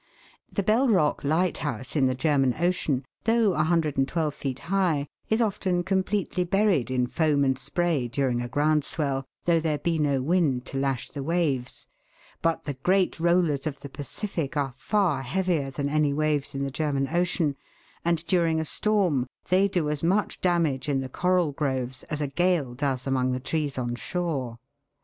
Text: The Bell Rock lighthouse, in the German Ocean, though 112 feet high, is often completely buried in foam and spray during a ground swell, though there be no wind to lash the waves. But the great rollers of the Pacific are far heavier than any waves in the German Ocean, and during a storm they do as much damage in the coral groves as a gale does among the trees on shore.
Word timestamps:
The 0.51 0.63
Bell 0.63 0.87
Rock 0.87 1.23
lighthouse, 1.23 1.95
in 1.95 2.07
the 2.07 2.15
German 2.15 2.55
Ocean, 2.59 3.05
though 3.25 3.51
112 3.51 4.33
feet 4.33 4.57
high, 4.57 5.05
is 5.29 5.43
often 5.43 5.83
completely 5.83 6.43
buried 6.43 6.89
in 6.89 7.05
foam 7.05 7.43
and 7.43 7.55
spray 7.55 8.07
during 8.07 8.41
a 8.41 8.47
ground 8.47 8.83
swell, 8.83 9.25
though 9.45 9.59
there 9.59 9.77
be 9.77 9.99
no 9.99 10.19
wind 10.19 10.65
to 10.65 10.79
lash 10.79 11.09
the 11.09 11.21
waves. 11.21 11.85
But 12.41 12.63
the 12.63 12.73
great 12.73 13.19
rollers 13.19 13.67
of 13.67 13.81
the 13.81 13.89
Pacific 13.89 14.57
are 14.57 14.73
far 14.75 15.21
heavier 15.21 15.69
than 15.69 15.87
any 15.87 16.13
waves 16.13 16.55
in 16.55 16.63
the 16.63 16.71
German 16.71 17.07
Ocean, 17.13 17.55
and 18.03 18.25
during 18.25 18.59
a 18.59 18.65
storm 18.65 19.27
they 19.49 19.67
do 19.67 19.87
as 19.87 20.01
much 20.01 20.41
damage 20.41 20.89
in 20.89 21.01
the 21.01 21.09
coral 21.09 21.51
groves 21.51 22.01
as 22.09 22.21
a 22.21 22.27
gale 22.27 22.73
does 22.73 23.05
among 23.05 23.33
the 23.33 23.39
trees 23.39 23.77
on 23.77 23.93
shore. 23.93 24.57